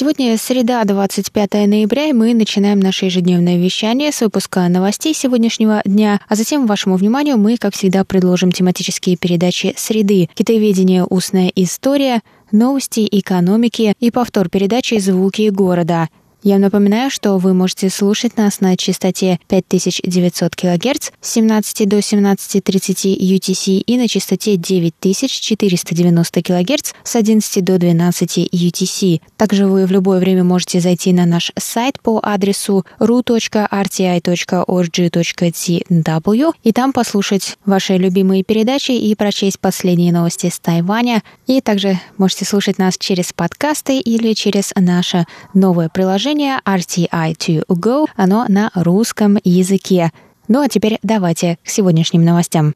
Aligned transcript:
Сегодня 0.00 0.38
среда, 0.38 0.84
25 0.84 1.54
ноября, 1.66 2.04
и 2.04 2.12
мы 2.12 2.32
начинаем 2.32 2.78
наше 2.78 3.06
ежедневное 3.06 3.58
вещание 3.58 4.12
с 4.12 4.20
выпуска 4.20 4.68
новостей 4.68 5.12
сегодняшнего 5.12 5.82
дня, 5.84 6.20
а 6.28 6.36
затем 6.36 6.68
вашему 6.68 6.94
вниманию 6.94 7.36
мы, 7.36 7.56
как 7.56 7.74
всегда, 7.74 8.04
предложим 8.04 8.52
тематические 8.52 9.16
передачи 9.16 9.74
«Среды», 9.76 10.28
«Китаеведение. 10.34 11.04
Устная 11.04 11.50
история», 11.52 12.20
«Новости 12.52 13.08
экономики» 13.10 13.92
и 13.98 14.12
повтор 14.12 14.48
передачи 14.48 15.00
«Звуки 15.00 15.48
города». 15.48 16.08
Я 16.44 16.58
напоминаю, 16.58 17.10
что 17.10 17.36
вы 17.36 17.52
можете 17.52 17.90
слушать 17.90 18.36
нас 18.36 18.60
на 18.60 18.76
частоте 18.76 19.40
5900 19.48 20.54
кГц 20.54 21.10
с 21.20 21.32
17 21.32 21.88
до 21.88 21.98
17.30 21.98 23.18
UTC 23.18 23.78
и 23.80 23.98
на 23.98 24.06
частоте 24.06 24.54
9490 24.56 26.42
кГц 26.42 26.92
с 27.02 27.16
11 27.16 27.64
до 27.64 27.78
12 27.78 28.38
UTC. 28.54 29.20
Также 29.36 29.66
вы 29.66 29.84
в 29.86 29.90
любое 29.90 30.20
время 30.20 30.44
можете 30.44 30.78
зайти 30.78 31.12
на 31.12 31.26
наш 31.26 31.50
сайт 31.58 32.00
по 32.00 32.20
адресу 32.22 32.86
ru.rti.org.tw 33.00 33.64
и 36.62 36.72
там 36.72 36.92
послушать 36.92 37.58
ваши 37.64 37.96
любимые 37.96 38.44
передачи 38.44 38.92
и 38.92 39.12
прочесть 39.16 39.58
последние 39.58 40.12
новости 40.12 40.48
с 40.50 40.60
Тайваня. 40.60 41.24
И 41.48 41.60
также 41.60 41.98
можете 42.16 42.44
слушать 42.44 42.78
нас 42.78 42.96
через 42.96 43.32
подкасты 43.32 43.98
или 43.98 44.34
через 44.34 44.72
наше 44.76 45.26
новое 45.52 45.88
приложение 45.88 46.27
приложение 46.28 46.60
RTI2Go, 46.66 48.06
оно 48.14 48.44
на 48.48 48.70
русском 48.74 49.38
языке. 49.44 50.12
Ну 50.46 50.60
а 50.60 50.68
теперь 50.68 50.98
давайте 51.02 51.56
к 51.64 51.70
сегодняшним 51.70 52.22
новостям. 52.22 52.74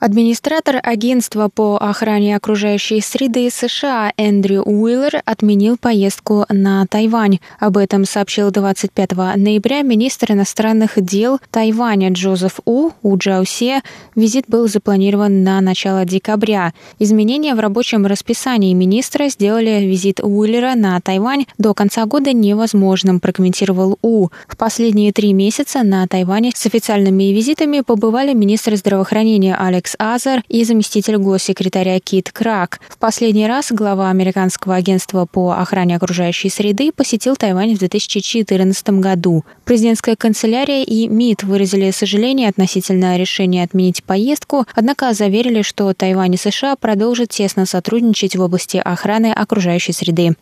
Администратор 0.00 0.78
агентства 0.80 1.50
по 1.52 1.76
охране 1.76 2.36
окружающей 2.36 3.00
среды 3.00 3.50
США 3.50 4.12
Эндрю 4.16 4.62
Уиллер 4.62 5.22
отменил 5.24 5.76
поездку 5.76 6.44
на 6.48 6.86
Тайвань. 6.86 7.40
Об 7.58 7.76
этом 7.76 8.04
сообщил 8.04 8.52
25 8.52 9.10
ноября 9.34 9.82
министр 9.82 10.32
иностранных 10.32 11.02
дел 11.04 11.40
Тайваня 11.50 12.12
Джозеф 12.12 12.60
У 12.64 12.92
У 13.02 13.16
Джаусе. 13.16 13.82
Визит 14.14 14.44
был 14.46 14.68
запланирован 14.68 15.42
на 15.42 15.60
начало 15.60 16.04
декабря. 16.04 16.74
Изменения 17.00 17.56
в 17.56 17.58
рабочем 17.58 18.06
расписании 18.06 18.74
министра 18.74 19.28
сделали 19.28 19.84
визит 19.84 20.20
Уиллера 20.22 20.76
на 20.76 21.00
Тайвань 21.00 21.46
до 21.58 21.74
конца 21.74 22.06
года 22.06 22.32
невозможным, 22.32 23.18
прокомментировал 23.18 23.98
У. 24.02 24.28
В 24.46 24.56
последние 24.56 25.12
три 25.12 25.32
месяца 25.32 25.82
на 25.82 26.06
Тайване 26.06 26.52
с 26.54 26.66
официальными 26.66 27.32
визитами 27.32 27.80
побывали 27.80 28.32
министр 28.32 28.76
здравоохранения 28.76 29.56
Алекс 29.56 29.87
Алекс 29.88 29.94
Азер 29.98 30.42
и 30.48 30.64
заместитель 30.64 31.16
госсекретаря 31.16 31.98
Кит 32.00 32.30
Крак. 32.30 32.80
В 32.88 32.98
последний 32.98 33.46
раз 33.46 33.72
глава 33.72 34.10
Американского 34.10 34.74
агентства 34.74 35.24
по 35.24 35.52
охране 35.52 35.96
окружающей 35.96 36.50
среды 36.50 36.92
посетил 36.92 37.36
Тайвань 37.36 37.74
в 37.74 37.78
2014 37.78 38.88
году. 39.00 39.44
Президентская 39.64 40.16
канцелярия 40.16 40.82
и 40.84 41.08
МИД 41.08 41.44
выразили 41.44 41.90
сожаление 41.90 42.48
относительно 42.48 43.16
решения 43.16 43.62
отменить 43.62 44.04
поездку, 44.04 44.66
однако 44.74 45.14
заверили, 45.14 45.62
что 45.62 45.94
Тайвань 45.94 46.34
и 46.34 46.36
США 46.36 46.76
продолжат 46.76 47.30
тесно 47.30 47.64
сотрудничать 47.64 48.36
в 48.36 48.42
области 48.42 48.76
охраны 48.76 49.32
окружающей 49.32 49.92
среды. 49.92 50.34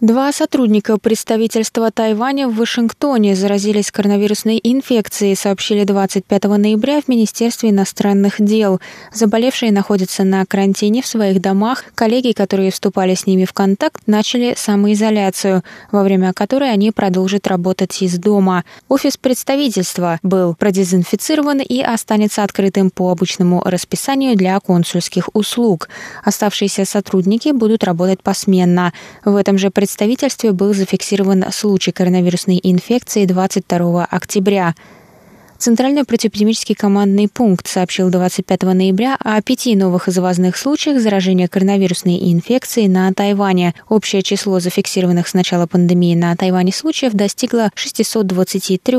Два 0.00 0.32
сотрудника 0.32 0.96
представительства 0.96 1.90
Тайваня 1.90 2.48
в 2.48 2.56
Вашингтоне 2.56 3.36
заразились 3.36 3.90
коронавирусной 3.90 4.58
инфекцией, 4.64 5.36
сообщили 5.36 5.84
25 5.84 6.44
ноября 6.44 7.02
в 7.02 7.08
Министерстве 7.08 7.68
иностранных 7.68 8.36
дел. 8.38 8.80
Заболевшие 9.12 9.72
находятся 9.72 10.24
на 10.24 10.46
карантине 10.46 11.02
в 11.02 11.06
своих 11.06 11.42
домах. 11.42 11.84
Коллеги, 11.94 12.32
которые 12.32 12.70
вступали 12.70 13.14
с 13.14 13.26
ними 13.26 13.44
в 13.44 13.52
контакт, 13.52 14.00
начали 14.06 14.54
самоизоляцию, 14.56 15.64
во 15.92 16.02
время 16.02 16.32
которой 16.32 16.72
они 16.72 16.92
продолжат 16.92 17.46
работать 17.46 18.00
из 18.00 18.16
дома. 18.16 18.64
Офис 18.88 19.18
представительства 19.18 20.18
был 20.22 20.54
продезинфицирован 20.54 21.60
и 21.60 21.82
останется 21.82 22.42
открытым 22.42 22.88
по 22.88 23.10
обычному 23.10 23.60
расписанию 23.66 24.34
для 24.34 24.58
консульских 24.60 25.28
услуг. 25.34 25.90
Оставшиеся 26.24 26.86
сотрудники 26.86 27.50
будут 27.52 27.84
работать 27.84 28.22
посменно. 28.22 28.94
В 29.26 29.36
этом 29.36 29.58
же 29.58 29.68
представительстве 29.68 29.89
представительстве 29.90 30.52
был 30.52 30.72
зафиксирован 30.72 31.46
случай 31.50 31.90
коронавирусной 31.90 32.60
инфекции 32.62 33.24
22 33.24 34.04
октября. 34.04 34.76
Центральный 35.60 36.04
противоэпидемический 36.04 36.74
командный 36.74 37.28
пункт 37.28 37.68
сообщил 37.68 38.08
25 38.08 38.62
ноября 38.62 39.18
о 39.22 39.42
пяти 39.42 39.76
новых 39.76 40.06
завозных 40.06 40.56
случаях 40.56 41.02
заражения 41.02 41.48
коронавирусной 41.48 42.16
инфекцией 42.32 42.88
на 42.88 43.12
Тайване. 43.12 43.74
Общее 43.90 44.22
число 44.22 44.58
зафиксированных 44.58 45.28
с 45.28 45.34
начала 45.34 45.66
пандемии 45.66 46.14
на 46.14 46.34
Тайване 46.34 46.72
случаев 46.72 47.12
достигло 47.12 47.70
623. 47.74 48.96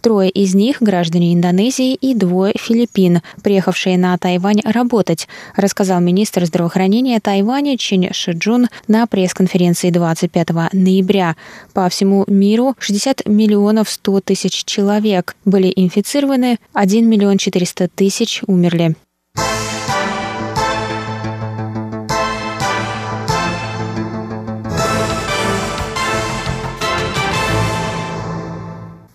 Трое 0.00 0.30
из 0.30 0.54
них– 0.54 0.78
граждане 0.80 1.34
Индонезии 1.34 1.92
и 1.92 2.14
двое– 2.14 2.54
Филиппин, 2.58 3.20
приехавшие 3.42 3.98
на 3.98 4.16
Тайвань 4.16 4.62
работать, 4.64 5.28
рассказал 5.54 6.00
министр 6.00 6.46
здравоохранения 6.46 7.20
Тайваня 7.20 7.76
Чин 7.76 8.10
Шиджун 8.14 8.68
на 8.88 9.06
пресс-конференции 9.06 9.90
25 9.90 10.48
ноября. 10.72 11.36
По 11.74 11.90
всему 11.90 12.24
миру 12.26 12.74
60 12.78 13.26
миллионов 13.26 13.90
100 13.90 14.20
тысяч 14.22 14.64
человек 14.64 15.36
были 15.44 15.70
инфицированы 15.76 15.89
инфицированы, 15.90 16.58
1 16.72 17.08
миллион 17.08 17.36
400 17.36 17.90
тысяч 17.94 18.42
умерли. 18.46 18.94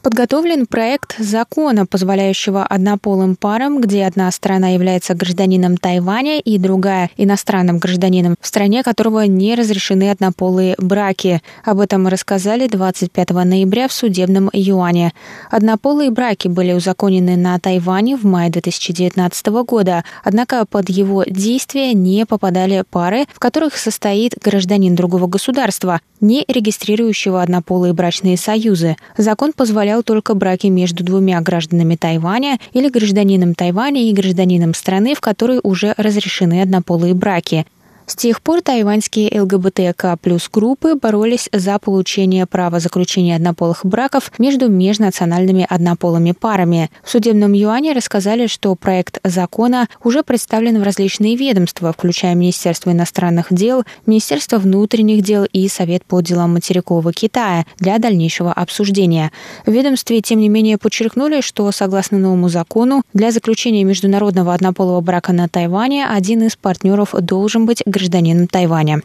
Подготовлен 0.06 0.68
проект 0.68 1.18
закона, 1.18 1.88
позволяющего 1.88 2.64
однополым 2.64 3.36
парам, 3.36 3.82
где 3.82 4.06
одна 4.06 4.30
сторона 4.30 4.68
является 4.70 5.16
гражданином 5.16 5.78
Тайваня 5.78 6.40
и 6.40 6.60
другая 6.60 7.10
иностранным 7.18 7.80
гражданином, 7.80 8.36
в 8.40 8.46
стране 8.46 8.84
которого 8.84 9.26
не 9.26 9.56
разрешены 9.56 10.12
однополые 10.12 10.76
браки. 10.78 11.42
Об 11.64 11.80
этом 11.80 12.08
рассказали 12.08 12.68
25 12.68 13.32
ноября 13.32 13.88
в 13.88 13.94
судебном 13.94 14.52
юане. 14.54 15.12
Однополые 15.50 16.12
браки 16.12 16.50
были 16.50 16.74
узаконены 16.74 17.36
на 17.36 17.58
Тайване 17.58 18.16
в 18.16 18.26
мае 18.26 18.52
2019 18.52 19.48
года, 19.66 20.04
однако 20.24 20.68
под 20.68 20.88
его 20.88 21.24
действие 21.24 21.96
не 21.96 22.28
попадали 22.28 22.84
пары, 22.88 23.26
в 23.34 23.40
которых 23.40 23.76
состоит 23.76 24.36
гражданин 24.40 24.94
другого 24.94 25.26
государства, 25.26 26.00
не 26.22 26.46
регистрирующего 26.48 27.42
однополые 27.42 27.94
брачные 27.94 28.38
союзы. 28.38 28.98
Закон 29.18 29.52
позволял 29.52 29.95
позволял 29.96 30.04
только 30.04 30.34
браки 30.34 30.68
между 30.68 31.04
двумя 31.04 31.40
гражданами 31.42 31.96
Тайваня 31.96 32.58
или 32.74 32.90
гражданином 32.90 33.54
Тайваня 33.56 34.10
и 34.10 34.14
гражданином 34.14 34.74
страны, 34.74 35.16
в 35.16 35.22
которой 35.22 35.60
уже 35.64 35.94
разрешены 35.98 36.62
однополые 36.62 37.14
браки. 37.14 37.66
С 38.08 38.16
тех 38.16 38.42
пор 38.44 38.62
тайваньские 38.62 39.42
ЛГБТК 39.42 40.18
плюс 40.22 40.48
группы 40.52 40.94
боролись 40.94 41.50
за 41.52 41.80
получение 41.80 42.46
права 42.46 42.80
заключения 42.80 43.36
однополых 43.36 43.84
браков 43.84 44.32
между 44.38 44.70
межнациональными 44.70 45.66
однополыми 45.68 46.32
парами. 46.34 46.92
В 47.04 47.10
судебном 47.10 47.54
юане 47.54 47.94
рассказали, 47.94 48.46
что 48.46 48.76
проект 48.76 49.20
закона 49.24 49.88
уже 50.04 50.22
представлен 50.22 50.80
в 50.80 50.84
различные 50.84 51.36
ведомства, 51.36 51.92
включая 51.94 52.36
Министерство 52.36 52.92
иностранных 52.92 53.48
дел, 53.50 53.84
Министерство 54.06 54.60
внутренних 54.60 55.24
дел 55.24 55.46
и 55.52 55.68
Совет 55.68 56.06
по 56.06 56.22
делам 56.22 56.54
материкового 56.54 57.12
Китая 57.12 57.66
для 57.80 57.98
дальнейшего 57.98 58.54
обсуждения. 58.54 59.32
В 59.66 59.72
ведомстве, 59.72 60.22
тем 60.22 60.40
не 60.40 60.50
менее, 60.50 60.78
подчеркнули, 60.78 61.42
что 61.42 61.72
согласно 61.72 62.20
новому 62.20 62.50
закону 62.50 63.02
для 63.14 63.32
заключения 63.32 63.84
международного 63.84 64.54
однополого 64.54 65.02
брака 65.02 65.34
на 65.34 65.48
Тайване 65.48 66.06
один 66.06 66.44
из 66.44 66.56
партнеров 66.56 67.16
должен 67.20 67.66
быть 67.66 67.82
гражданином 67.96 68.48
Тайваня. 68.48 69.02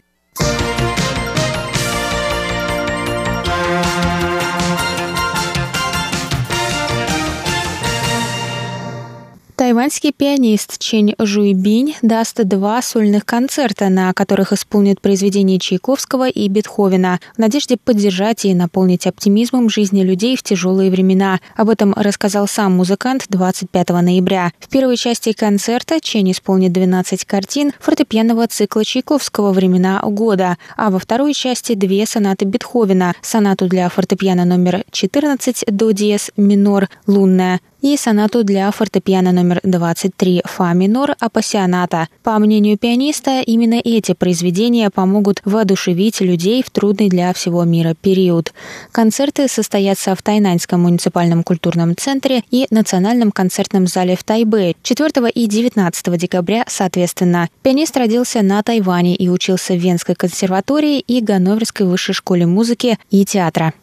Тайваньский 9.71 10.11
пианист 10.11 10.79
Чень 10.79 11.15
Жуйбинь 11.17 11.95
даст 12.01 12.35
два 12.43 12.81
сольных 12.81 13.25
концерта, 13.25 13.87
на 13.87 14.11
которых 14.11 14.51
исполнит 14.51 14.99
произведения 14.99 15.59
Чайковского 15.59 16.27
и 16.27 16.49
Бетховена 16.49 17.21
в 17.35 17.37
надежде 17.37 17.77
поддержать 17.77 18.43
и 18.43 18.53
наполнить 18.53 19.07
оптимизмом 19.07 19.69
жизни 19.69 20.03
людей 20.03 20.35
в 20.35 20.43
тяжелые 20.43 20.91
времена. 20.91 21.39
Об 21.55 21.69
этом 21.69 21.93
рассказал 21.93 22.49
сам 22.49 22.73
музыкант 22.73 23.27
25 23.29 23.89
ноября. 23.91 24.51
В 24.59 24.67
первой 24.67 24.97
части 24.97 25.31
концерта 25.31 26.01
Чень 26.01 26.33
исполнит 26.33 26.73
12 26.73 27.23
картин 27.23 27.71
фортепианного 27.79 28.47
цикла 28.47 28.83
Чайковского 28.83 29.53
«Времена 29.53 30.01
года», 30.03 30.57
а 30.75 30.89
во 30.89 30.99
второй 30.99 31.33
части 31.33 31.75
две 31.75 32.05
сонаты 32.05 32.43
Бетховена– 32.43 33.13
сонату 33.21 33.69
для 33.69 33.87
фортепиано 33.87 34.43
номер 34.43 34.83
14 34.91 35.63
до 35.67 35.91
диез 35.91 36.31
минор 36.35 36.89
«Лунная», 37.07 37.61
и 37.81 37.97
сонату 37.97 38.43
для 38.43 38.71
фортепиано 38.71 39.31
номер 39.31 39.59
23 39.63 40.43
фа 40.45 40.73
минор 40.73 41.15
апассионата. 41.19 42.07
По 42.23 42.37
мнению 42.39 42.77
пианиста, 42.77 43.41
именно 43.41 43.81
эти 43.83 44.13
произведения 44.13 44.89
помогут 44.89 45.41
воодушевить 45.45 46.21
людей 46.21 46.63
в 46.63 46.69
трудный 46.69 47.09
для 47.09 47.33
всего 47.33 47.63
мира 47.63 47.95
период. 47.99 48.53
Концерты 48.91 49.47
состоятся 49.47 50.15
в 50.15 50.21
Тайнаньском 50.21 50.81
муниципальном 50.81 51.43
культурном 51.43 51.95
центре 51.97 52.43
и 52.51 52.67
Национальном 52.69 53.31
концертном 53.31 53.87
зале 53.87 54.15
в 54.15 54.23
Тайбе 54.23 54.75
4 54.83 55.29
и 55.29 55.47
19 55.47 56.17
декабря 56.17 56.63
соответственно. 56.67 57.49
Пианист 57.63 57.97
родился 57.97 58.41
на 58.41 58.61
Тайване 58.63 59.15
и 59.15 59.29
учился 59.29 59.73
в 59.73 59.77
Венской 59.77 60.15
консерватории 60.15 60.99
и 60.99 61.21
Ганноверской 61.21 61.85
высшей 61.85 62.13
школе 62.13 62.45
музыки 62.45 62.97
и 63.09 63.25
театра. 63.25 63.73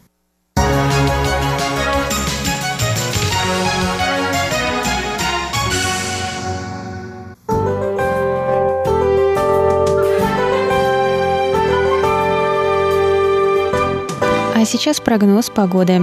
Сейчас 14.79 15.01
прогноз 15.01 15.49
погоды. 15.49 15.99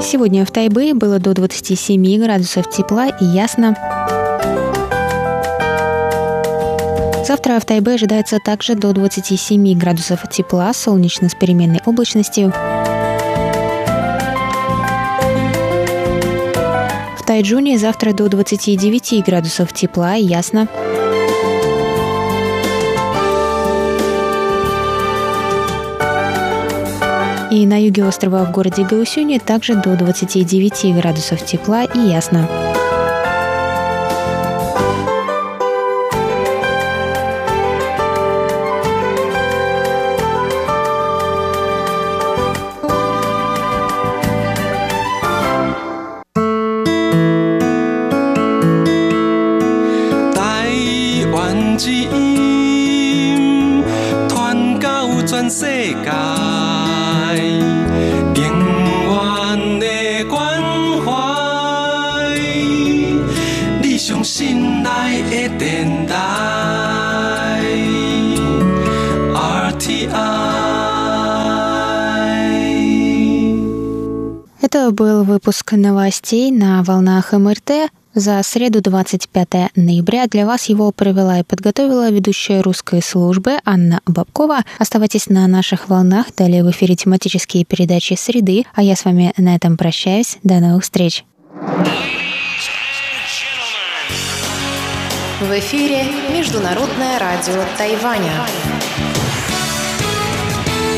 Сегодня 0.00 0.44
в 0.44 0.50
Тайбэе 0.52 0.94
было 0.94 1.18
до 1.18 1.34
27 1.34 2.22
градусов 2.22 2.70
тепла 2.70 3.08
и 3.08 3.24
ясно. 3.24 3.74
Завтра 7.26 7.58
в 7.58 7.64
Тайбе 7.64 7.94
ожидается 7.94 8.38
также 8.38 8.76
до 8.76 8.92
27 8.92 9.76
градусов 9.76 10.22
тепла, 10.30 10.72
солнечно 10.72 11.28
с 11.28 11.34
переменной 11.34 11.80
облачностью. 11.84 12.52
В 17.18 17.26
Тайджуне 17.26 17.76
завтра 17.76 18.12
до 18.12 18.28
29 18.28 19.24
градусов 19.24 19.72
тепла 19.72 20.14
и 20.16 20.22
ясно. 20.22 20.68
И 27.50 27.66
на 27.66 27.80
юге 27.80 28.04
острова 28.04 28.44
в 28.44 28.52
городе 28.52 28.84
Гаусюне 28.84 29.40
также 29.40 29.74
до 29.74 29.96
29 29.96 30.94
градусов 30.94 31.44
тепла 31.44 31.84
и 31.84 31.98
ясно. 31.98 32.69
Это 74.72 74.92
был 74.92 75.24
выпуск 75.24 75.72
новостей 75.72 76.52
на 76.52 76.84
волнах 76.84 77.32
МРТ. 77.32 77.90
За 78.14 78.40
среду 78.44 78.80
25 78.80 79.72
ноября 79.74 80.28
для 80.28 80.46
вас 80.46 80.66
его 80.66 80.92
провела 80.92 81.40
и 81.40 81.42
подготовила 81.42 82.08
ведущая 82.08 82.60
русской 82.60 83.02
службы 83.02 83.58
Анна 83.64 84.00
Бабкова. 84.06 84.58
Оставайтесь 84.78 85.28
на 85.28 85.48
наших 85.48 85.88
волнах. 85.88 86.26
Далее 86.36 86.62
в 86.62 86.70
эфире 86.70 86.94
тематические 86.94 87.64
передачи 87.64 88.14
«Среды». 88.14 88.62
А 88.72 88.84
я 88.84 88.94
с 88.94 89.04
вами 89.04 89.32
на 89.36 89.56
этом 89.56 89.76
прощаюсь. 89.76 90.38
До 90.44 90.60
новых 90.60 90.84
встреч. 90.84 91.24
В 95.40 95.58
эфире 95.58 96.04
Международное 96.32 97.18
радио 97.18 97.64
Тайваня. 97.76 98.46